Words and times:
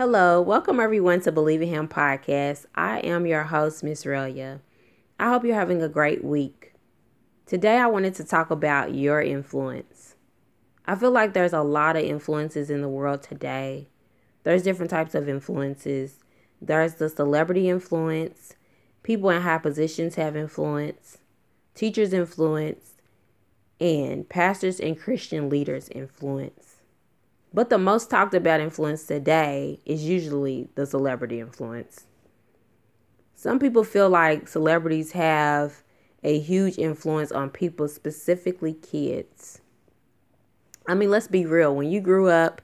Hello, 0.00 0.40
welcome 0.40 0.80
everyone 0.80 1.20
to 1.20 1.30
Believe 1.30 1.60
in 1.60 1.68
Him 1.68 1.86
podcast. 1.86 2.64
I 2.74 3.00
am 3.00 3.26
your 3.26 3.42
host, 3.42 3.84
Miss 3.84 4.04
Relia. 4.04 4.60
I 5.18 5.28
hope 5.28 5.44
you're 5.44 5.54
having 5.54 5.82
a 5.82 5.90
great 5.90 6.24
week. 6.24 6.72
Today, 7.44 7.76
I 7.76 7.86
wanted 7.86 8.14
to 8.14 8.24
talk 8.24 8.50
about 8.50 8.94
your 8.94 9.20
influence. 9.20 10.14
I 10.86 10.94
feel 10.94 11.10
like 11.10 11.34
there's 11.34 11.52
a 11.52 11.60
lot 11.60 11.96
of 11.96 12.04
influences 12.04 12.70
in 12.70 12.80
the 12.80 12.88
world 12.88 13.22
today. 13.22 13.88
There's 14.42 14.62
different 14.62 14.90
types 14.90 15.14
of 15.14 15.28
influences. 15.28 16.20
There's 16.62 16.94
the 16.94 17.10
celebrity 17.10 17.68
influence, 17.68 18.54
people 19.02 19.28
in 19.28 19.42
high 19.42 19.58
positions 19.58 20.14
have 20.14 20.34
influence, 20.34 21.18
teachers 21.74 22.14
influence, 22.14 22.94
and 23.78 24.26
pastors 24.26 24.80
and 24.80 24.98
Christian 24.98 25.50
leaders 25.50 25.90
influence. 25.90 26.69
But 27.52 27.70
the 27.70 27.78
most 27.78 28.10
talked 28.10 28.34
about 28.34 28.60
influence 28.60 29.04
today 29.04 29.80
is 29.84 30.04
usually 30.04 30.68
the 30.76 30.86
celebrity 30.86 31.40
influence. 31.40 32.06
Some 33.34 33.58
people 33.58 33.84
feel 33.84 34.08
like 34.08 34.46
celebrities 34.46 35.12
have 35.12 35.82
a 36.22 36.38
huge 36.38 36.78
influence 36.78 37.32
on 37.32 37.50
people, 37.50 37.88
specifically 37.88 38.74
kids. 38.74 39.60
I 40.86 40.94
mean, 40.94 41.10
let's 41.10 41.26
be 41.26 41.46
real. 41.46 41.74
When 41.74 41.90
you 41.90 42.00
grew 42.00 42.28
up, 42.28 42.62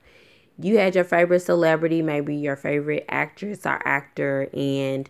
you 0.58 0.78
had 0.78 0.94
your 0.94 1.04
favorite 1.04 1.40
celebrity, 1.40 2.02
maybe 2.02 2.36
your 2.36 2.56
favorite 2.56 3.04
actress 3.08 3.66
or 3.66 3.80
actor, 3.86 4.48
and 4.52 5.08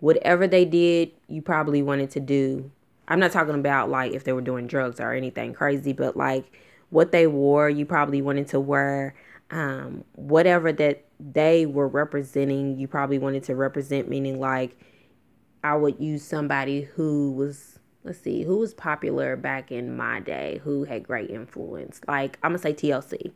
whatever 0.00 0.46
they 0.46 0.64
did, 0.64 1.12
you 1.28 1.42
probably 1.42 1.82
wanted 1.82 2.10
to 2.10 2.20
do. 2.20 2.70
I'm 3.08 3.20
not 3.20 3.32
talking 3.32 3.54
about 3.54 3.90
like 3.90 4.12
if 4.12 4.24
they 4.24 4.32
were 4.32 4.40
doing 4.40 4.66
drugs 4.66 5.00
or 5.00 5.12
anything 5.12 5.52
crazy, 5.54 5.92
but 5.92 6.16
like 6.16 6.58
what 6.94 7.10
they 7.10 7.26
wore, 7.26 7.68
you 7.68 7.84
probably 7.84 8.22
wanted 8.22 8.46
to 8.46 8.60
wear 8.60 9.16
um, 9.50 10.04
whatever 10.12 10.70
that 10.72 11.04
they 11.18 11.66
were 11.66 11.88
representing, 11.88 12.78
you 12.78 12.86
probably 12.86 13.18
wanted 13.18 13.42
to 13.42 13.56
represent, 13.56 14.08
meaning 14.08 14.38
like 14.38 14.76
I 15.64 15.74
would 15.74 15.98
use 15.98 16.22
somebody 16.22 16.82
who 16.82 17.32
was, 17.32 17.80
let's 18.04 18.20
see, 18.20 18.44
who 18.44 18.58
was 18.58 18.74
popular 18.74 19.34
back 19.34 19.72
in 19.72 19.96
my 19.96 20.20
day, 20.20 20.60
who 20.62 20.84
had 20.84 21.02
great 21.02 21.30
influence. 21.30 22.00
Like, 22.06 22.38
I'm 22.44 22.52
gonna 22.52 22.58
say 22.58 22.72
TLC. 22.72 23.32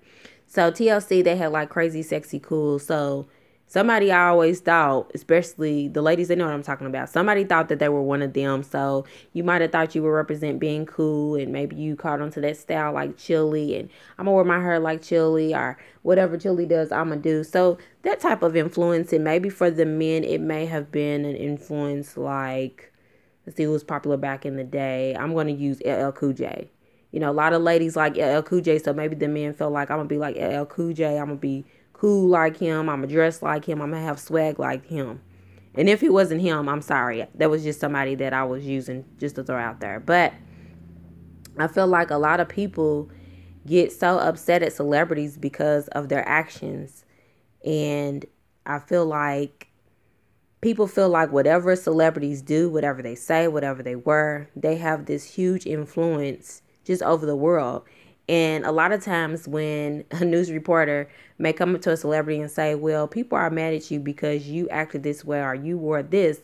So, 0.46 0.70
TLC, 0.70 1.24
they 1.24 1.34
had 1.34 1.50
like 1.50 1.68
crazy, 1.68 2.02
sexy, 2.02 2.38
cool. 2.38 2.78
So, 2.78 3.26
somebody 3.68 4.10
I 4.10 4.28
always 4.28 4.60
thought, 4.60 5.10
especially 5.14 5.88
the 5.88 6.02
ladies, 6.02 6.28
they 6.28 6.34
know 6.34 6.46
what 6.46 6.54
I'm 6.54 6.62
talking 6.62 6.86
about. 6.86 7.10
Somebody 7.10 7.44
thought 7.44 7.68
that 7.68 7.78
they 7.78 7.88
were 7.88 8.02
one 8.02 8.22
of 8.22 8.32
them. 8.32 8.62
So 8.62 9.04
you 9.34 9.44
might 9.44 9.60
have 9.60 9.70
thought 9.70 9.94
you 9.94 10.02
would 10.02 10.08
represent 10.08 10.58
being 10.58 10.86
cool 10.86 11.36
and 11.36 11.52
maybe 11.52 11.76
you 11.76 11.94
caught 11.94 12.20
onto 12.20 12.40
that 12.40 12.56
style 12.56 12.92
like 12.94 13.16
Chilli 13.16 13.78
and 13.78 13.88
I'm 14.18 14.24
gonna 14.24 14.34
wear 14.34 14.44
my 14.44 14.58
hair 14.58 14.80
like 14.80 15.02
Chilli 15.02 15.54
or 15.54 15.78
whatever 16.02 16.36
Chilli 16.36 16.68
does, 16.68 16.90
I'm 16.90 17.10
gonna 17.10 17.20
do. 17.20 17.44
So 17.44 17.78
that 18.02 18.20
type 18.20 18.42
of 18.42 18.56
influence 18.56 19.12
and 19.12 19.22
maybe 19.22 19.50
for 19.50 19.70
the 19.70 19.86
men 19.86 20.24
it 20.24 20.40
may 20.40 20.66
have 20.66 20.90
been 20.90 21.24
an 21.24 21.36
influence 21.36 22.16
like 22.16 22.92
let's 23.46 23.56
see 23.56 23.64
who 23.64 23.70
was 23.70 23.84
popular 23.84 24.16
back 24.16 24.46
in 24.46 24.56
the 24.56 24.64
day. 24.64 25.14
I'm 25.14 25.34
gonna 25.34 25.52
use 25.52 25.80
LL 25.84 26.10
Cool 26.10 26.32
J. 26.32 26.70
You 27.12 27.20
know, 27.20 27.30
a 27.30 27.32
lot 27.32 27.52
of 27.52 27.62
ladies 27.62 27.96
like 27.96 28.16
LL 28.16 28.40
Cool 28.42 28.60
J, 28.60 28.78
so 28.78 28.92
maybe 28.92 29.14
the 29.14 29.28
men 29.28 29.54
felt 29.54 29.72
like 29.72 29.90
I'm 29.90 29.98
gonna 29.98 30.08
be 30.08 30.18
like 30.18 30.36
LL 30.36 30.64
Cool 30.64 30.92
J, 30.94 31.18
I'm 31.18 31.26
gonna 31.26 31.36
be 31.36 31.64
cool 31.98 32.28
like 32.28 32.56
him. 32.56 32.88
I'm 32.88 33.00
going 33.00 33.08
to 33.08 33.14
dress 33.14 33.42
like 33.42 33.64
him. 33.64 33.82
I'm 33.82 33.90
going 33.90 34.02
to 34.02 34.06
have 34.06 34.20
swag 34.20 34.58
like 34.58 34.86
him. 34.86 35.20
And 35.74 35.88
if 35.88 36.02
it 36.02 36.12
wasn't 36.12 36.40
him, 36.40 36.68
I'm 36.68 36.80
sorry. 36.80 37.26
That 37.34 37.50
was 37.50 37.62
just 37.62 37.80
somebody 37.80 38.14
that 38.16 38.32
I 38.32 38.44
was 38.44 38.64
using 38.64 39.04
just 39.18 39.34
to 39.36 39.44
throw 39.44 39.58
out 39.58 39.80
there. 39.80 40.00
But 40.00 40.32
I 41.58 41.66
feel 41.66 41.86
like 41.86 42.10
a 42.10 42.16
lot 42.16 42.40
of 42.40 42.48
people 42.48 43.10
get 43.66 43.92
so 43.92 44.18
upset 44.18 44.62
at 44.62 44.72
celebrities 44.72 45.36
because 45.36 45.88
of 45.88 46.08
their 46.08 46.26
actions. 46.26 47.04
And 47.64 48.24
I 48.64 48.78
feel 48.78 49.04
like 49.04 49.68
people 50.60 50.86
feel 50.86 51.08
like 51.08 51.32
whatever 51.32 51.74
celebrities 51.76 52.42
do, 52.42 52.70
whatever 52.70 53.02
they 53.02 53.14
say, 53.14 53.48
whatever 53.48 53.82
they 53.82 53.96
were, 53.96 54.48
they 54.56 54.76
have 54.76 55.06
this 55.06 55.24
huge 55.24 55.66
influence 55.66 56.62
just 56.84 57.02
over 57.02 57.26
the 57.26 57.36
world. 57.36 57.84
And 58.28 58.66
a 58.66 58.72
lot 58.72 58.92
of 58.92 59.02
times, 59.02 59.48
when 59.48 60.04
a 60.10 60.24
news 60.24 60.50
reporter 60.50 61.08
may 61.38 61.52
come 61.52 61.74
up 61.74 61.82
to 61.82 61.92
a 61.92 61.96
celebrity 61.96 62.40
and 62.40 62.50
say, 62.50 62.74
Well, 62.74 63.08
people 63.08 63.38
are 63.38 63.50
mad 63.50 63.74
at 63.74 63.90
you 63.90 64.00
because 64.00 64.48
you 64.48 64.68
acted 64.68 65.02
this 65.02 65.24
way 65.24 65.42
or 65.42 65.54
you 65.54 65.78
wore 65.78 66.02
this, 66.02 66.40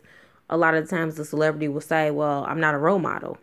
a 0.51 0.57
lot 0.57 0.75
of 0.75 0.89
times 0.89 1.17
the 1.17 1.25
celebrity 1.25 1.69
will 1.69 1.81
say, 1.81 2.11
Well, 2.11 2.45
I'm 2.49 2.61
not 2.61 2.75
a 2.75 2.79
role 2.79 2.99
model. 2.99 3.39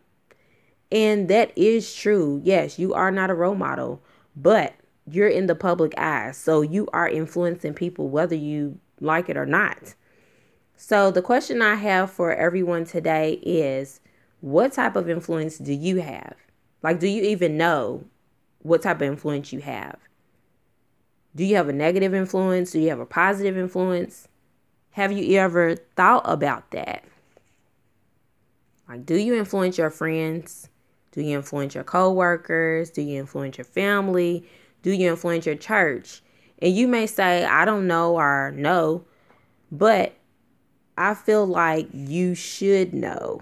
And 0.91 1.29
that 1.29 1.57
is 1.57 1.95
true. 1.95 2.41
Yes, 2.43 2.77
you 2.77 2.93
are 2.93 3.11
not 3.11 3.29
a 3.29 3.33
role 3.33 3.55
model, 3.55 4.01
but 4.35 4.73
you're 5.09 5.27
in 5.27 5.47
the 5.47 5.55
public 5.55 5.97
eye. 5.97 6.31
So 6.31 6.61
you 6.61 6.87
are 6.91 7.07
influencing 7.07 7.73
people 7.73 8.09
whether 8.09 8.35
you 8.35 8.77
like 8.99 9.29
it 9.29 9.37
or 9.37 9.45
not. 9.45 9.95
So 10.75 11.11
the 11.11 11.21
question 11.21 11.61
I 11.61 11.75
have 11.75 12.11
for 12.11 12.33
everyone 12.33 12.85
today 12.85 13.33
is 13.43 13.99
what 14.41 14.73
type 14.73 14.95
of 14.95 15.09
influence 15.09 15.57
do 15.57 15.73
you 15.73 16.01
have? 16.01 16.35
Like, 16.83 16.99
do 16.99 17.07
you 17.07 17.21
even 17.23 17.55
know 17.55 18.03
what 18.63 18.81
type 18.81 18.97
of 18.97 19.03
influence 19.03 19.51
you 19.51 19.59
have. 19.59 19.97
Do 21.35 21.45
you 21.45 21.55
have 21.55 21.69
a 21.69 21.73
negative 21.73 22.13
influence? 22.13 22.71
Do 22.71 22.79
you 22.79 22.89
have 22.89 22.99
a 22.99 23.05
positive 23.05 23.57
influence? 23.57 24.27
Have 24.91 25.11
you 25.11 25.39
ever 25.39 25.75
thought 25.95 26.23
about 26.25 26.71
that? 26.71 27.05
Like, 28.89 29.05
do 29.05 29.15
you 29.15 29.35
influence 29.35 29.77
your 29.77 29.89
friends? 29.89 30.67
Do 31.13 31.21
you 31.21 31.37
influence 31.37 31.75
your 31.75 31.85
coworkers? 31.85 32.89
Do 32.89 33.01
you 33.01 33.19
influence 33.19 33.57
your 33.57 33.65
family? 33.65 34.45
Do 34.81 34.91
you 34.91 35.09
influence 35.09 35.45
your 35.45 35.55
church? 35.55 36.21
And 36.61 36.75
you 36.75 36.87
may 36.87 37.07
say, 37.07 37.45
I 37.45 37.65
don't 37.65 37.87
know 37.87 38.15
or 38.15 38.51
no, 38.55 39.05
but 39.71 40.13
I 40.97 41.13
feel 41.13 41.45
like 41.45 41.87
you 41.93 42.35
should 42.35 42.93
know. 42.93 43.41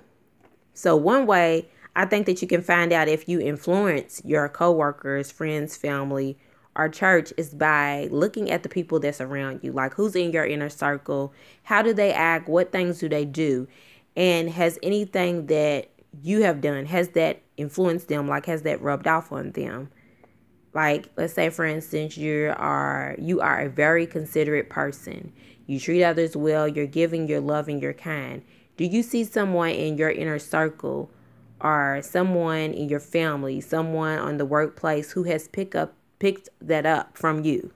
So, 0.74 0.96
one 0.96 1.26
way 1.26 1.68
I 1.96 2.06
think 2.06 2.26
that 2.28 2.42
you 2.42 2.48
can 2.48 2.62
find 2.62 2.94
out 2.94 3.08
if 3.08 3.28
you 3.28 3.40
influence 3.40 4.22
your 4.24 4.48
coworkers, 4.48 5.32
friends, 5.32 5.76
family, 5.76 6.38
or 6.76 6.88
church 6.88 7.34
is 7.38 7.54
by 7.54 8.08
looking 8.12 8.50
at 8.52 8.64
the 8.64 8.70
people 8.70 9.00
that's 9.00 9.20
around 9.20 9.60
you. 9.64 9.72
Like 9.72 9.94
who's 9.94 10.16
in 10.16 10.32
your 10.32 10.46
inner 10.46 10.70
circle? 10.70 11.34
How 11.64 11.82
do 11.82 11.94
they 11.94 12.14
act? 12.14 12.48
What 12.48 12.72
things 12.72 13.00
do 13.00 13.10
they 13.10 13.26
do? 13.26 13.68
And 14.16 14.50
has 14.50 14.80
anything 14.82 15.48
that 15.48 15.90
you 16.24 16.44
have 16.44 16.62
done, 16.62 16.86
has 16.86 17.10
that 17.10 17.42
influenced 17.58 18.08
them? 18.08 18.28
Like 18.28 18.46
has 18.46 18.62
that 18.64 18.82
rubbed 18.82 19.08
off 19.08 19.32
on 19.32 19.52
them? 19.52 19.90
Like 20.74 21.10
let's 21.18 21.34
say 21.34 21.50
for 21.50 21.66
instance 21.66 22.16
you 22.18 22.54
are 22.56 23.16
you 23.20 23.42
are 23.42 23.60
a 23.62 23.70
very 23.70 24.06
considerate 24.06 24.70
person. 24.70 25.34
You 25.66 25.80
treat 25.80 26.04
others 26.04 26.36
well, 26.36 26.68
you're 26.68 26.88
giving, 26.88 27.28
you're 27.28 27.42
loving, 27.42 27.80
you're 27.80 27.94
kind. 27.94 28.44
Do 28.78 28.86
you 28.86 29.04
see 29.04 29.24
someone 29.24 29.72
in 29.72 29.98
your 29.98 30.10
inner 30.10 30.40
circle 30.40 31.12
or 31.62 32.02
someone 32.04 32.74
in 32.74 32.90
your 32.90 33.00
family, 33.00 33.62
someone 33.62 34.20
on 34.20 34.38
the 34.38 34.46
workplace 34.46 35.12
who 35.12 35.24
has 35.24 35.48
pick 35.48 35.76
up 35.76 35.94
picked 36.20 36.50
that 36.62 36.86
up 36.86 37.18
from 37.18 37.44
you. 37.44 37.72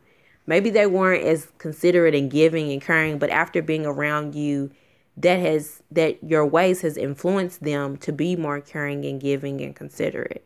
Maybe 0.45 0.69
they 0.69 0.85
weren't 0.85 1.23
as 1.23 1.47
considerate 1.57 2.15
and 2.15 2.29
giving 2.29 2.71
and 2.71 2.81
caring, 2.81 3.17
but 3.17 3.29
after 3.29 3.61
being 3.61 3.85
around 3.85 4.35
you, 4.35 4.71
that 5.15 5.39
has 5.39 5.81
that 5.91 6.21
your 6.23 6.45
ways 6.45 6.81
has 6.81 6.97
influenced 6.97 7.63
them 7.63 7.97
to 7.97 8.11
be 8.11 8.35
more 8.35 8.59
caring 8.59 9.05
and 9.05 9.21
giving 9.21 9.61
and 9.61 9.75
considerate. 9.75 10.45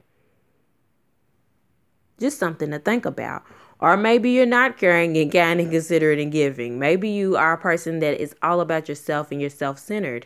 Just 2.19 2.38
something 2.40 2.72
to 2.72 2.80
think 2.80 3.06
about. 3.06 3.44
Or 3.80 3.95
maybe 3.95 4.31
you're 4.31 4.45
not 4.48 4.78
caring 4.78 5.16
and 5.18 5.31
kind 5.31 5.60
and 5.60 5.72
considerate 5.72 6.19
and 6.19 6.31
giving. 6.31 6.80
Maybe 6.80 7.10
you 7.10 7.38
are 7.38 7.54
a 7.54 7.57
person 7.57 8.00
that 8.00 8.19
is 8.19 8.36
all 8.42 8.60
about 8.60 8.90
yourself 8.90 9.31
and 9.31 9.40
you're 9.40 9.50
self 9.50 9.80
centered. 9.80 10.25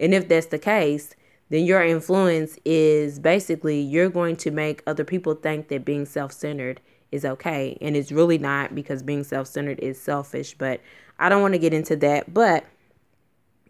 And 0.00 0.14
if 0.14 0.28
that's 0.28 0.46
the 0.46 0.58
case, 0.58 1.14
then 1.50 1.64
your 1.64 1.82
influence 1.82 2.58
is 2.64 3.18
basically 3.18 3.80
you're 3.80 4.10
going 4.10 4.36
to 4.36 4.50
make 4.50 4.82
other 4.86 5.04
people 5.04 5.34
think 5.34 5.68
that 5.68 5.84
being 5.84 6.04
self 6.04 6.32
centered 6.32 6.80
is 7.10 7.24
okay. 7.24 7.78
And 7.80 7.96
it's 7.96 8.12
really 8.12 8.38
not 8.38 8.74
because 8.74 9.02
being 9.02 9.24
self 9.24 9.46
centered 9.46 9.78
is 9.80 10.00
selfish. 10.00 10.54
But 10.54 10.80
I 11.18 11.28
don't 11.28 11.42
want 11.42 11.54
to 11.54 11.58
get 11.58 11.72
into 11.72 11.96
that. 11.96 12.32
But 12.32 12.64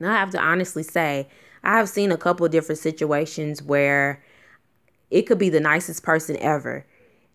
I 0.00 0.12
have 0.12 0.30
to 0.30 0.40
honestly 0.40 0.82
say, 0.82 1.28
I 1.62 1.76
have 1.76 1.88
seen 1.88 2.12
a 2.12 2.16
couple 2.16 2.48
different 2.48 2.80
situations 2.80 3.62
where 3.62 4.22
it 5.10 5.22
could 5.22 5.38
be 5.38 5.48
the 5.48 5.60
nicest 5.60 6.02
person 6.02 6.36
ever. 6.38 6.84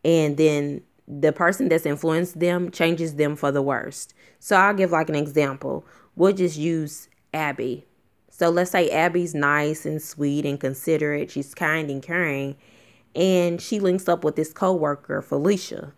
And 0.04 0.38
then 0.38 0.82
the 1.08 1.32
person 1.32 1.70
that's 1.70 1.86
influenced 1.86 2.40
them 2.40 2.72
changes 2.72 3.16
them 3.16 3.36
for 3.36 3.52
the 3.52 3.62
worst. 3.62 4.14
So 4.40 4.56
I'll 4.56 4.74
give 4.74 4.92
like 4.92 5.10
an 5.10 5.16
example. 5.16 5.86
We'll 6.16 6.34
just 6.34 6.58
use 6.58 7.10
Abby 7.34 7.86
so 8.36 8.50
let's 8.50 8.72
say 8.72 8.90
Abby's 8.90 9.36
nice 9.36 9.86
and 9.86 10.02
sweet 10.02 10.44
and 10.44 10.60
considerate, 10.60 11.30
she's 11.30 11.54
kind 11.54 11.92
and 11.92 12.02
caring, 12.02 12.56
and 13.14 13.62
she 13.62 13.80
links 13.80 14.10
up 14.10 14.24
with 14.24 14.36
this 14.36 14.52
coworker, 14.52 15.22
Felicia. 15.22 15.94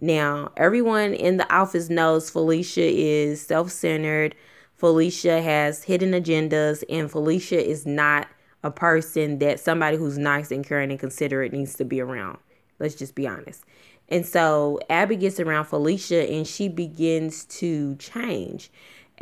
Now, 0.00 0.52
everyone 0.56 1.12
in 1.12 1.38
the 1.38 1.52
office 1.52 1.90
knows 1.90 2.30
Felicia 2.30 2.84
is 2.84 3.44
self-centered. 3.44 4.36
Felicia 4.76 5.42
has 5.42 5.82
hidden 5.82 6.12
agendas 6.12 6.84
and 6.88 7.10
Felicia 7.10 7.68
is 7.68 7.84
not 7.84 8.28
a 8.62 8.70
person 8.70 9.40
that 9.40 9.58
somebody 9.58 9.96
who's 9.96 10.16
nice 10.16 10.52
and 10.52 10.64
caring 10.64 10.92
and 10.92 11.00
considerate 11.00 11.52
needs 11.52 11.74
to 11.74 11.84
be 11.84 12.00
around. 12.00 12.38
Let's 12.78 12.94
just 12.94 13.16
be 13.16 13.26
honest. 13.26 13.64
And 14.08 14.24
so 14.24 14.78
Abby 14.88 15.16
gets 15.16 15.40
around 15.40 15.64
Felicia 15.64 16.30
and 16.30 16.46
she 16.46 16.68
begins 16.68 17.44
to 17.46 17.96
change. 17.96 18.70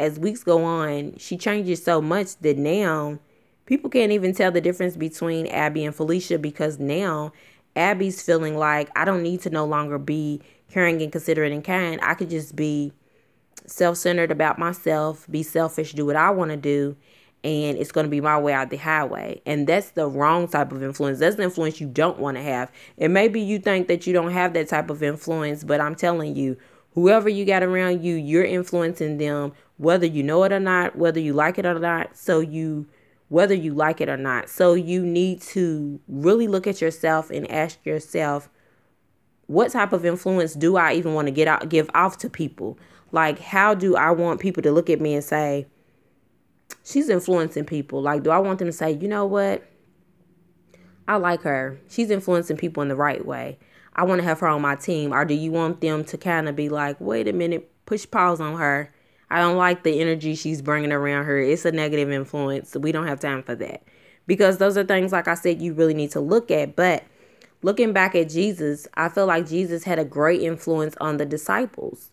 As 0.01 0.19
weeks 0.19 0.43
go 0.43 0.65
on, 0.65 1.15
she 1.19 1.37
changes 1.37 1.85
so 1.85 2.01
much 2.01 2.37
that 2.39 2.57
now 2.57 3.19
people 3.67 3.91
can't 3.91 4.13
even 4.13 4.35
tell 4.35 4.51
the 4.51 4.63
difference 4.63 4.97
between 4.97 5.47
Abby 5.49 5.85
and 5.85 5.95
Felicia 5.95 6.39
because 6.39 6.79
now 6.79 7.33
Abby's 7.77 8.23
feeling 8.23 8.57
like 8.57 8.89
I 8.97 9.05
don't 9.05 9.23
need 9.23 9.43
to 9.43 9.51
no 9.51 9.67
longer 9.67 9.99
be 9.99 10.41
caring 10.71 11.03
and 11.03 11.13
considerate 11.13 11.53
and 11.53 11.63
kind. 11.63 12.01
I 12.03 12.15
could 12.15 12.31
just 12.31 12.57
be 12.57 12.95
self 13.67 13.99
centered 13.99 14.31
about 14.31 14.59
myself, 14.59 15.27
be 15.31 15.43
selfish, 15.43 15.93
do 15.93 16.07
what 16.07 16.17
I 16.17 16.31
want 16.31 16.51
to 16.51 16.57
do, 16.57 16.97
and 17.45 17.77
it's 17.77 17.93
going 17.93 18.05
to 18.05 18.11
be 18.11 18.23
my 18.23 18.41
way 18.41 18.55
out 18.55 18.71
the 18.71 18.79
highway. 18.79 19.43
And 19.45 19.67
that's 19.67 19.91
the 19.91 20.09
wrong 20.09 20.49
type 20.49 20.73
of 20.73 20.83
influence. 20.83 21.19
That's 21.19 21.37
the 21.37 21.43
influence 21.43 21.79
you 21.79 21.89
don't 21.89 22.19
want 22.19 22.39
to 22.39 22.43
have. 22.43 22.73
And 22.97 23.13
maybe 23.13 23.39
you 23.39 23.59
think 23.59 23.87
that 23.89 24.07
you 24.07 24.15
don't 24.15 24.33
have 24.33 24.55
that 24.55 24.69
type 24.69 24.89
of 24.89 25.03
influence, 25.03 25.63
but 25.63 25.79
I'm 25.79 25.95
telling 25.95 26.37
you, 26.37 26.57
whoever 26.95 27.29
you 27.29 27.45
got 27.45 27.63
around 27.63 28.03
you, 28.03 28.15
you're 28.17 28.45
influencing 28.45 29.19
them, 29.19 29.53
whether 29.81 30.07
you 30.07 30.23
know 30.23 30.45
it 30.45 30.53
or 30.53 30.61
not, 30.61 30.97
whether 30.97 31.19
you 31.19 31.33
like 31.33 31.59
it 31.59 31.65
or 31.65 31.79
not. 31.79 32.17
So 32.17 32.41
you 32.41 32.87
whether 33.29 33.55
you 33.55 33.73
like 33.73 34.01
it 34.01 34.09
or 34.09 34.17
not. 34.17 34.49
So 34.49 34.75
you 34.75 35.07
need 35.07 35.41
to 35.43 36.01
really 36.09 36.49
look 36.49 36.67
at 36.67 36.81
yourself 36.81 37.31
and 37.31 37.49
ask 37.51 37.79
yourself, 37.87 38.49
what 39.47 39.71
type 39.71 39.93
of 39.93 40.05
influence 40.05 40.55
do 40.55 40.77
I 40.77 40.95
even 40.95 41.15
want 41.15 41.29
to 41.29 41.33
get 41.33 41.49
out 41.49 41.69
give 41.69 41.89
off 41.95 42.19
to 42.19 42.29
people? 42.29 42.79
Like 43.13 43.39
how 43.39 43.75
do 43.75 43.97
I 43.97 44.11
want 44.11 44.41
people 44.41 44.63
to 44.65 44.71
look 44.71 44.91
at 44.91 45.01
me 45.01 45.15
and 45.15 45.25
say, 45.25 45.67
she's 46.85 47.09
influencing 47.09 47.65
people. 47.65 48.03
Like, 48.03 48.23
do 48.23 48.31
I 48.31 48.39
want 48.39 48.59
them 48.59 48.69
to 48.69 48.73
say, 48.73 48.93
you 48.93 49.09
know 49.09 49.27
what? 49.27 49.63
I 51.09 51.17
like 51.17 51.43
her. 51.43 51.81
She's 51.89 52.11
influencing 52.11 52.57
people 52.57 52.83
in 52.83 52.89
the 52.89 52.97
right 52.97 53.25
way. 53.25 53.59
I 53.95 54.05
want 54.05 54.21
to 54.21 54.25
have 54.25 54.41
her 54.41 54.47
on 54.47 54.63
my 54.63 54.77
team. 54.77 55.13
Or 55.13 55.25
do 55.25 55.35
you 55.35 55.51
want 55.51 55.81
them 55.81 56.05
to 56.05 56.19
kind 56.19 56.49
of 56.49 56.55
be 56.55 56.69
like, 56.69 57.01
wait 57.01 57.27
a 57.27 57.33
minute, 57.33 57.71
push 57.87 58.07
pause 58.09 58.41
on 58.41 58.59
her. 58.59 58.93
I 59.31 59.39
don't 59.41 59.57
like 59.57 59.85
the 59.85 60.01
energy 60.01 60.35
she's 60.35 60.61
bringing 60.61 60.93
around 60.93 61.25
her. 61.25 61.39
It's 61.39 61.65
a 61.65 61.73
negative 61.73 62.11
influence. 62.11 62.75
We 62.75 62.93
don't 62.93 63.07
have 63.07 63.21
time 63.21 63.43
for 63.43 63.55
that. 63.57 63.83
Because 64.27 64.59
those 64.59 64.77
are 64.77 64.85
things, 64.85 65.13
like 65.13 65.29
I 65.29 65.35
said, 65.35 65.63
you 65.63 65.73
really 65.73 65.95
need 65.95 66.11
to 66.13 66.21
look 66.21 66.51
at. 66.51 66.77
But 66.77 67.05
looking 67.63 67.93
back 67.93 68.15
at 68.15 68.29
Jesus, 68.29 68.89
I 68.95 69.09
feel 69.09 69.27
like 69.27 69.49
Jesus 69.49 69.85
had 69.85 69.99
a 69.99 70.05
great 70.05 70.41
influence 70.41 70.97
on 71.01 71.17
the 71.17 71.27
disciples. 71.27 72.11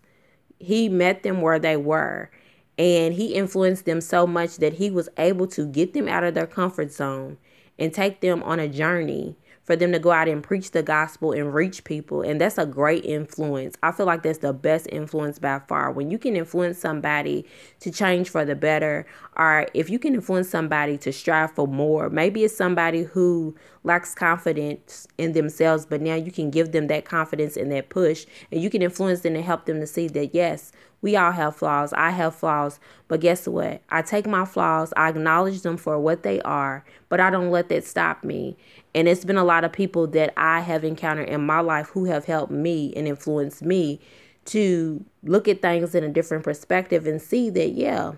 He 0.60 0.90
met 0.90 1.24
them 1.24 1.42
where 1.42 1.60
they 1.60 1.78
were. 1.78 2.30
And 2.78 3.16
he 3.16 3.34
influenced 3.34 3.86
them 3.86 4.02
so 4.02 4.28
much 4.28 4.58
that 4.58 4.74
he 4.74 4.92
was 4.92 5.10
able 5.18 5.48
to 5.48 5.66
get 5.66 5.94
them 5.94 6.08
out 6.08 6.24
of 6.24 6.36
their 6.36 6.46
comfort 6.46 6.92
zone 6.92 7.38
and 7.80 7.92
take 7.92 8.22
them 8.22 8.44
on 8.44 8.60
a 8.60 8.68
journey 8.68 9.36
for 9.68 9.75
them 9.75 9.92
to 9.92 10.00
go 10.00 10.12
out 10.12 10.30
and 10.30 10.42
preach 10.42 10.72
the 10.72 10.81
gospel 10.81 11.34
and 11.34 11.54
reach 11.54 11.84
people. 11.84 12.22
And 12.22 12.40
that's 12.40 12.58
a 12.58 12.66
great 12.66 13.04
influence. 13.04 13.75
I 13.84 13.92
feel 13.92 14.06
like 14.06 14.24
that's 14.24 14.40
the 14.40 14.54
best 14.54 14.88
influence 14.90 15.40
by 15.40 15.60
far. 15.68 15.92
When 15.92 16.10
you 16.10 16.18
can 16.18 16.38
influence 16.38 16.78
somebody 16.78 17.46
to 17.81 17.92
change 17.92 18.30
for 18.30 18.46
the 18.46 18.56
better, 18.56 19.06
or 19.36 19.68
if 19.74 19.90
you 19.90 20.00
can 20.00 20.16
influence 20.16 20.48
somebody 20.48 20.98
to 21.00 21.12
strive 21.12 21.52
for 21.52 21.68
more, 21.68 22.10
maybe 22.10 22.46
it's 22.46 22.56
somebody 22.56 23.04
who 23.04 23.56
lacks 23.88 24.13
confidence 24.13 25.07
in 25.18 25.31
themselves, 25.31 25.86
but 25.86 26.01
now 26.01 26.13
you 26.13 26.31
can 26.31 26.51
give 26.51 26.74
them 26.74 26.88
that 26.88 27.06
confidence 27.06 27.57
and 27.57 27.72
that 27.72 27.89
push, 27.89 28.25
and 28.51 28.62
you 28.62 28.69
can 28.69 28.81
influence 28.81 29.22
them 29.22 29.36
and 29.36 29.45
help 29.45 29.66
them 29.66 29.80
to 29.80 29.88
see 29.88 30.07
that, 30.10 30.36
yes, 30.36 30.72
we 31.01 31.16
all 31.16 31.31
have 31.31 31.56
flaws. 31.56 31.94
I 31.94 32.10
have 32.10 32.36
flaws. 32.36 32.80
But 33.07 33.22
guess 33.22 33.48
what? 33.48 33.81
I 33.89 34.01
take 34.01 34.28
my 34.28 34.45
flaws, 34.45 34.94
I 34.98 35.10
acknowledge 35.10 35.62
them 35.62 35.78
for 35.78 35.98
what 35.98 36.24
they 36.24 36.42
are, 36.42 36.84
but 37.07 37.19
I 37.19 37.30
don't 37.30 37.50
let 37.50 37.69
that 37.69 37.86
stop 37.86 38.24
me. 38.24 38.57
And 38.94 39.07
it's 39.07 39.25
been 39.25 39.38
a 39.38 39.44
lot 39.44 39.63
of 39.63 39.72
people 39.72 40.06
that 40.07 40.34
I 40.38 40.60
have 40.60 40.84
encountered 40.84 41.30
in 41.30 41.45
my 41.45 41.62
life 41.62 41.88
who 41.88 42.06
have 42.06 42.25
helped 42.25 42.51
me 42.51 42.94
and 42.95 43.07
influenced 43.07 43.63
me 43.63 44.00
to 44.45 45.06
look 45.24 45.48
at 45.48 45.62
things 45.62 45.95
in 45.95 46.04
a 46.04 46.10
different 46.10 46.44
perspective 46.44 47.07
and 47.07 47.22
see 47.22 47.50
that, 47.51 47.69
yeah, 47.69 48.13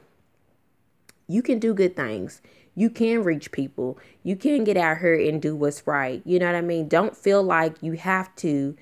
you 1.27 1.41
can 1.41 1.59
do 1.59 1.73
good 1.73 1.95
things. 1.95 2.41
You 2.79 2.89
can 2.89 3.23
reach 3.23 3.51
people. 3.51 3.99
You 4.23 4.37
can 4.37 4.63
get 4.63 4.77
out 4.77 4.99
here 4.99 5.13
and 5.13 5.41
do 5.41 5.53
what's 5.53 5.85
right. 5.85 6.21
You 6.23 6.39
know 6.39 6.45
what 6.45 6.55
I 6.55 6.61
mean? 6.61 6.87
Don't 6.87 7.13
feel 7.13 7.43
like 7.43 7.75
you 7.81 7.91
have 7.91 8.33
to 8.37 8.73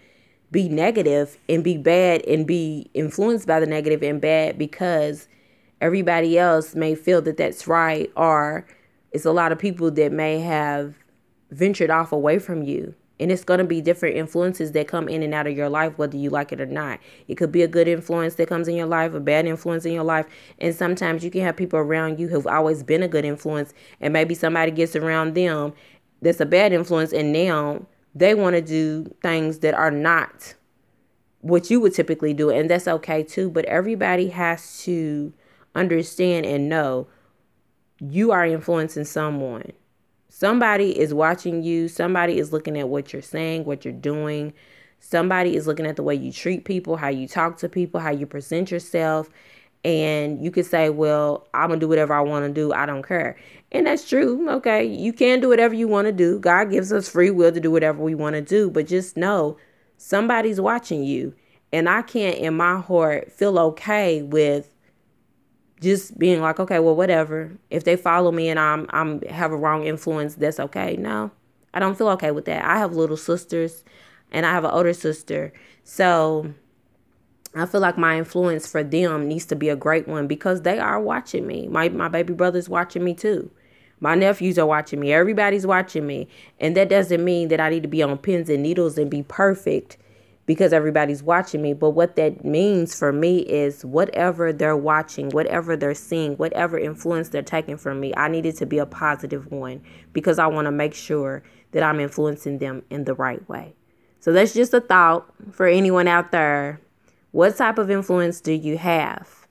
be 0.51 0.69
negative 0.69 1.39
and 1.49 1.63
be 1.63 1.77
bad 1.77 2.23
and 2.27 2.45
be 2.45 2.91
influenced 2.93 3.47
by 3.47 3.59
the 3.59 3.65
negative 3.65 4.03
and 4.03 4.21
bad 4.21 4.55
because 4.55 5.27
everybody 5.81 6.37
else 6.37 6.75
may 6.75 6.93
feel 6.93 7.23
that 7.23 7.37
that's 7.37 7.65
right 7.65 8.11
or 8.15 8.67
it's 9.13 9.25
a 9.25 9.31
lot 9.31 9.51
of 9.51 9.57
people 9.57 9.89
that 9.89 10.11
may 10.11 10.41
have 10.41 10.93
ventured 11.49 11.89
off 11.89 12.11
away 12.11 12.37
from 12.37 12.61
you 12.61 12.93
and 13.19 13.31
it's 13.31 13.43
going 13.43 13.57
to 13.57 13.63
be 13.63 13.81
different 13.81 14.15
influences 14.15 14.71
that 14.73 14.87
come 14.87 15.09
in 15.09 15.23
and 15.23 15.33
out 15.33 15.47
of 15.47 15.55
your 15.55 15.69
life 15.69 15.97
whether 15.97 16.17
you 16.17 16.29
like 16.29 16.51
it 16.51 16.61
or 16.61 16.65
not. 16.65 16.99
It 17.27 17.35
could 17.35 17.51
be 17.51 17.63
a 17.63 17.67
good 17.67 17.87
influence 17.87 18.35
that 18.35 18.47
comes 18.47 18.67
in 18.67 18.75
your 18.75 18.87
life 18.87 19.13
a 19.13 19.19
bad 19.19 19.45
influence 19.45 19.85
in 19.85 19.93
your 19.93 20.03
life. 20.03 20.27
And 20.59 20.75
sometimes 20.75 21.23
you 21.23 21.31
can 21.31 21.41
have 21.41 21.57
people 21.57 21.79
around 21.79 22.19
you 22.19 22.27
who've 22.27 22.47
always 22.47 22.83
been 22.83 23.03
a 23.03 23.07
good 23.07 23.25
influence 23.25 23.73
and 23.99 24.13
maybe 24.13 24.35
somebody 24.35 24.71
gets 24.71 24.95
around 24.95 25.33
them 25.33 25.73
that's 26.21 26.39
a 26.39 26.45
bad 26.45 26.73
influence 26.73 27.13
and 27.13 27.31
now 27.31 27.85
they 28.15 28.33
want 28.33 28.55
to 28.55 28.61
do 28.61 29.13
things 29.21 29.59
that 29.59 29.73
are 29.73 29.91
not 29.91 30.55
what 31.41 31.69
you 31.69 31.79
would 31.79 31.93
typically 31.93 32.33
do 32.33 32.49
and 32.49 32.69
that's 32.69 32.87
okay 32.87 33.23
too. 33.23 33.49
But 33.49 33.65
everybody 33.65 34.29
has 34.29 34.83
to 34.83 35.33
understand 35.75 36.45
and 36.45 36.69
know 36.69 37.07
you 37.99 38.31
are 38.31 38.45
influencing 38.45 39.05
someone 39.05 39.71
somebody 40.37 40.97
is 40.97 41.13
watching 41.13 41.63
you 41.63 41.87
somebody 41.87 42.37
is 42.37 42.51
looking 42.51 42.77
at 42.77 42.89
what 42.89 43.13
you're 43.13 43.21
saying 43.21 43.65
what 43.65 43.83
you're 43.83 43.93
doing 43.93 44.53
somebody 44.99 45.55
is 45.55 45.67
looking 45.67 45.85
at 45.85 45.95
the 45.95 46.03
way 46.03 46.15
you 46.15 46.31
treat 46.31 46.65
people 46.65 46.97
how 46.97 47.09
you 47.09 47.27
talk 47.27 47.57
to 47.57 47.69
people 47.69 47.99
how 47.99 48.11
you 48.11 48.25
present 48.25 48.71
yourself 48.71 49.29
and 49.83 50.43
you 50.43 50.51
could 50.51 50.65
say 50.65 50.89
well 50.89 51.47
i'm 51.53 51.69
gonna 51.69 51.79
do 51.79 51.87
whatever 51.87 52.13
i 52.13 52.21
want 52.21 52.45
to 52.45 52.51
do 52.51 52.73
i 52.73 52.85
don't 52.85 53.03
care 53.03 53.37
and 53.71 53.85
that's 53.85 54.07
true. 54.07 54.49
Okay. 54.49 54.85
You 54.85 55.11
can 55.11 55.39
do 55.39 55.49
whatever 55.49 55.73
you 55.73 55.87
want 55.87 56.07
to 56.07 56.13
do. 56.13 56.39
God 56.39 56.71
gives 56.71 56.93
us 56.93 57.09
free 57.09 57.31
will 57.31 57.51
to 57.51 57.59
do 57.59 57.71
whatever 57.71 58.01
we 58.01 58.15
want 58.15 58.35
to 58.35 58.41
do. 58.41 58.69
But 58.69 58.87
just 58.87 59.17
know 59.17 59.57
somebody's 59.97 60.61
watching 60.61 61.03
you. 61.03 61.33
And 61.73 61.89
I 61.89 62.01
can't, 62.01 62.37
in 62.37 62.55
my 62.55 62.79
heart, 62.79 63.31
feel 63.31 63.59
okay 63.59 64.21
with 64.21 64.73
just 65.81 66.17
being 66.17 66.41
like, 66.41 66.59
okay, 66.59 66.79
well, 66.79 66.95
whatever. 66.95 67.51
If 67.69 67.83
they 67.83 67.95
follow 67.95 68.31
me 68.31 68.49
and 68.49 68.59
I'm 68.59 68.87
I'm 68.89 69.21
have 69.23 69.51
a 69.51 69.57
wrong 69.57 69.85
influence, 69.85 70.35
that's 70.35 70.59
okay. 70.59 70.97
No, 70.97 71.31
I 71.73 71.79
don't 71.79 71.97
feel 71.97 72.09
okay 72.09 72.31
with 72.31 72.45
that. 72.45 72.65
I 72.65 72.77
have 72.77 72.95
little 72.95 73.17
sisters, 73.17 73.83
and 74.31 74.45
I 74.45 74.51
have 74.51 74.63
an 74.63 74.71
older 74.71 74.93
sister, 74.93 75.53
so 75.83 76.53
I 77.55 77.65
feel 77.65 77.81
like 77.81 77.97
my 77.97 78.17
influence 78.17 78.67
for 78.67 78.83
them 78.83 79.27
needs 79.27 79.45
to 79.47 79.55
be 79.55 79.69
a 79.69 79.75
great 79.75 80.07
one 80.07 80.27
because 80.27 80.61
they 80.61 80.79
are 80.79 80.99
watching 80.99 81.47
me. 81.47 81.67
My 81.67 81.89
my 81.89 82.07
baby 82.07 82.33
brother's 82.33 82.69
watching 82.69 83.03
me 83.03 83.13
too. 83.13 83.51
My 83.99 84.15
nephews 84.15 84.59
are 84.59 84.65
watching 84.65 84.99
me. 84.99 85.11
Everybody's 85.11 85.65
watching 85.65 86.05
me. 86.05 86.27
And 86.59 86.77
that 86.77 86.89
doesn't 86.89 87.23
mean 87.23 87.47
that 87.47 87.59
I 87.59 87.69
need 87.69 87.83
to 87.83 87.89
be 87.89 88.03
on 88.03 88.17
pins 88.19 88.49
and 88.49 88.61
needles 88.61 88.97
and 88.97 89.09
be 89.09 89.23
perfect 89.23 89.97
because 90.47 90.73
everybody's 90.73 91.21
watching 91.21 91.61
me. 91.61 91.73
But 91.73 91.91
what 91.91 92.15
that 92.15 92.43
means 92.43 92.97
for 92.97 93.13
me 93.13 93.39
is 93.39 93.85
whatever 93.85 94.51
they're 94.51 94.77
watching, 94.77 95.29
whatever 95.29 95.77
they're 95.77 95.93
seeing, 95.93 96.35
whatever 96.37 96.79
influence 96.79 97.29
they're 97.29 97.43
taking 97.43 97.77
from 97.77 97.99
me, 97.99 98.13
I 98.17 98.29
need 98.29 98.47
it 98.47 98.55
to 98.57 98.65
be 98.65 98.79
a 98.79 98.85
positive 98.87 99.51
one 99.51 99.83
because 100.13 100.39
I 100.39 100.47
want 100.47 100.65
to 100.65 100.71
make 100.71 100.95
sure 100.95 101.43
that 101.73 101.83
I'm 101.83 101.99
influencing 101.99 102.57
them 102.57 102.81
in 102.89 103.03
the 103.03 103.13
right 103.13 103.47
way. 103.47 103.75
So 104.21 104.33
that's 104.33 104.53
just 104.53 104.73
a 104.73 104.81
thought 104.81 105.29
for 105.51 105.67
anyone 105.67 106.07
out 106.07 106.31
there. 106.31 106.81
What 107.31 107.55
type 107.57 107.77
of 107.77 107.91
influence 107.91 108.41
do 108.41 108.53
you 108.53 108.77
have? 108.77 109.47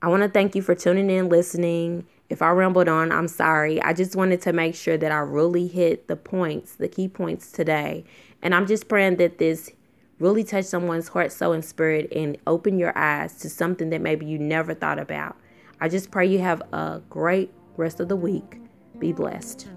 I 0.00 0.08
want 0.08 0.22
to 0.22 0.28
thank 0.28 0.54
you 0.54 0.62
for 0.62 0.76
tuning 0.76 1.10
in, 1.10 1.28
listening. 1.28 2.06
If 2.30 2.40
I 2.40 2.50
rambled 2.50 2.88
on, 2.88 3.10
I'm 3.10 3.26
sorry. 3.26 3.82
I 3.82 3.94
just 3.94 4.14
wanted 4.14 4.40
to 4.42 4.52
make 4.52 4.76
sure 4.76 4.96
that 4.96 5.10
I 5.10 5.18
really 5.18 5.66
hit 5.66 6.06
the 6.06 6.14
points, 6.14 6.76
the 6.76 6.88
key 6.88 7.08
points 7.08 7.50
today. 7.50 8.04
And 8.42 8.54
I'm 8.54 8.66
just 8.66 8.88
praying 8.88 9.16
that 9.16 9.38
this 9.38 9.72
really 10.18 10.44
touch 10.44 10.64
someone's 10.64 11.08
heart, 11.08 11.32
soul, 11.32 11.52
and 11.52 11.64
spirit 11.64 12.12
and 12.14 12.38
open 12.46 12.78
your 12.78 12.96
eyes 12.96 13.34
to 13.38 13.48
something 13.48 13.90
that 13.90 14.00
maybe 14.00 14.26
you 14.26 14.38
never 14.38 14.74
thought 14.74 14.98
about. 14.98 15.36
I 15.80 15.88
just 15.88 16.10
pray 16.10 16.26
you 16.26 16.40
have 16.40 16.62
a 16.72 17.00
great 17.08 17.52
rest 17.76 18.00
of 18.00 18.08
the 18.08 18.16
week. 18.16 18.60
Be 18.98 19.12
blessed. 19.12 19.68